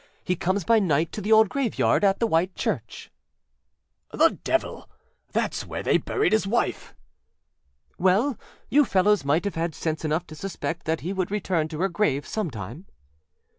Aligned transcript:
He 0.23 0.35
comes 0.35 0.63
by 0.63 0.79
night 0.79 1.11
to 1.11 1.21
the 1.21 1.31
old 1.31 1.47
graveyard 1.49 2.03
at 2.03 2.17
the 2.19 2.25
White 2.25 2.55
Church.â 2.55 4.17
âThe 4.17 4.43
devil! 4.43 4.89
Thatâs 5.31 5.67
where 5.67 5.83
they 5.83 5.99
buried 5.99 6.31
his 6.33 6.47
wife.â 6.47 8.03
âWell, 8.03 8.39
you 8.67 8.83
fellows 8.83 9.23
might 9.23 9.45
have 9.45 9.53
had 9.53 9.75
sense 9.75 10.03
enough 10.03 10.25
to 10.25 10.33
suspect 10.35 10.85
that 10.87 11.01
he 11.01 11.13
would 11.13 11.29
return 11.29 11.67
to 11.67 11.79
her 11.81 11.87
grave 11.89 12.25
some 12.25 12.49
time. 12.49 12.87